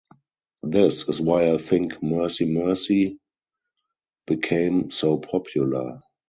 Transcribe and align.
This 0.63 1.07
is 1.07 1.21
why 1.21 1.51
I 1.51 1.59
think 1.59 2.01
'Mercy, 2.01 2.47
Mercy' 2.47 3.19
became 4.25 4.89
so 4.89 5.19
popular. 5.19 6.01